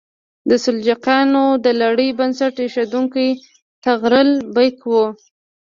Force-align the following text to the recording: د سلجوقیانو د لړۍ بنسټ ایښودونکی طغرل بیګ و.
د 0.49 0.51
سلجوقیانو 0.63 1.43
د 1.65 1.67
لړۍ 1.81 2.09
بنسټ 2.19 2.55
ایښودونکی 2.63 3.29
طغرل 3.83 4.29
بیګ 4.55 4.77
و. 4.91 4.93